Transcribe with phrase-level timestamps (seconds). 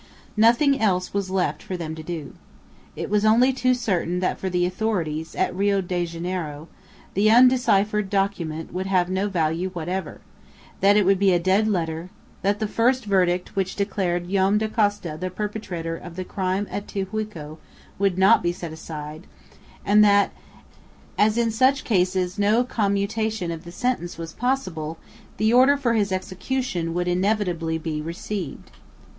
[0.35, 2.33] Nothing else was left for them to do.
[2.95, 6.67] It was only too certain that for the authorities at Rio Janeiro
[7.13, 10.19] the undeciphered document would have no value whatever,
[10.79, 12.09] that it would be a dead letter,
[12.41, 17.59] that the first verdict which declared Joam Dacosta the perpetrator of the crime at Tijuco
[17.99, 19.27] would not be set aside,
[19.85, 20.31] and that,
[21.15, 24.97] as in such cases no commutation of the sentence was possible,
[25.37, 28.71] the order for his execution would inevitably be received.